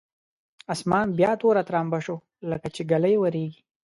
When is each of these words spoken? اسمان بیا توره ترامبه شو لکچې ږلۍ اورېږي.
اسمان 0.73 1.07
بیا 1.17 1.31
توره 1.41 1.63
ترامبه 1.69 1.99
شو 2.05 2.15
لکچې 2.49 2.83
ږلۍ 2.91 3.13
اورېږي. 3.17 3.61